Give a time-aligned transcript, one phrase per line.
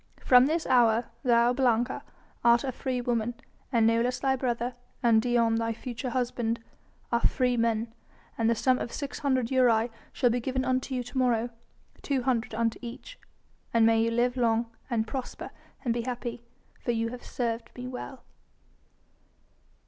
[0.25, 2.01] From this hour, thou, Blanca,
[2.43, 3.35] art a freewoman,
[3.71, 6.59] and Nolus thy brother, and Dion, thy future husband,
[7.11, 7.93] are freemen,
[8.35, 11.51] and the sum of six hundred aurei shall be given unto you to morrow
[12.01, 13.19] two hundred unto each
[13.75, 15.51] and may you live long and prosper
[15.85, 16.41] and be happy,
[16.83, 18.23] for you have served me well."